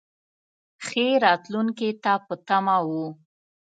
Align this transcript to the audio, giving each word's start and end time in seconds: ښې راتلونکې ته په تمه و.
ښې 0.85 1.07
راتلونکې 1.25 1.89
ته 2.03 2.13
په 2.25 2.35
تمه 2.47 2.77
و. 2.87 2.89